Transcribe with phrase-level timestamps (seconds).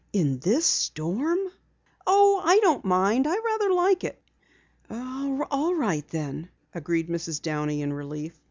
[0.13, 1.37] "In this storm?"
[2.07, 3.27] "Oh, I don't mind.
[3.27, 4.19] I rather like it."
[4.89, 7.39] "All right, then," agreed Mrs.
[7.39, 8.33] Downey in relief.